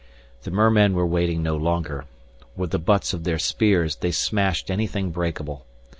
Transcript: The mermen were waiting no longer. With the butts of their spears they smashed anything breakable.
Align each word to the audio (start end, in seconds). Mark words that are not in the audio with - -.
The 0.41 0.49
mermen 0.49 0.95
were 0.95 1.05
waiting 1.05 1.43
no 1.43 1.55
longer. 1.55 2.05
With 2.55 2.71
the 2.71 2.79
butts 2.79 3.13
of 3.13 3.23
their 3.23 3.37
spears 3.37 3.97
they 3.97 4.09
smashed 4.11 4.71
anything 4.71 5.11
breakable. 5.11 5.67